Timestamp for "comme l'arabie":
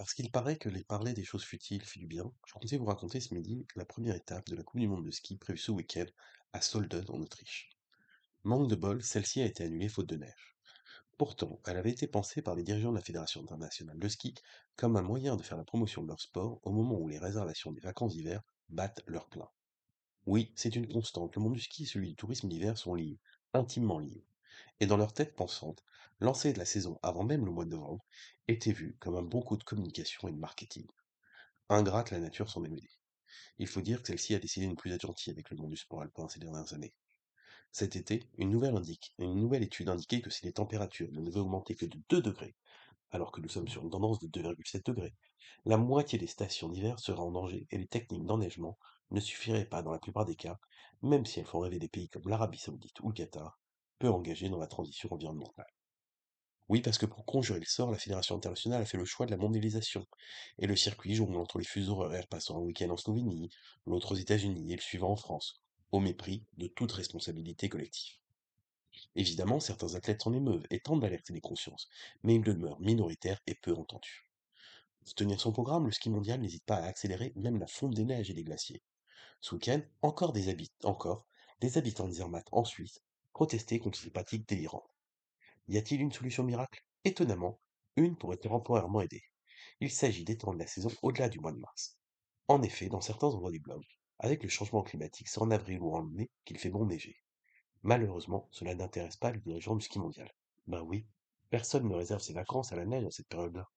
52.08-52.58